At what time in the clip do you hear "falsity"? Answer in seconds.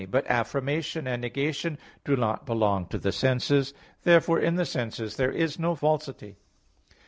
5.75-6.37